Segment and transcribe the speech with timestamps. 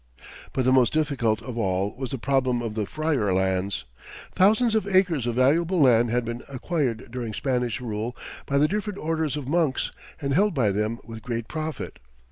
[0.51, 3.85] But the most difficult of all was the problem of the friar lands.
[4.33, 8.17] Thousands of acres of valuable land had been acquired during Spanish rule
[8.47, 11.99] by the different orders of monks, and held by them with great profit.